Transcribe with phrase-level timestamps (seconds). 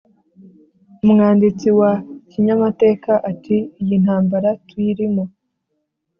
[1.03, 1.91] umwanditsi wa
[2.29, 5.23] kinyamateka ati: “iyi ntambara tuyirimo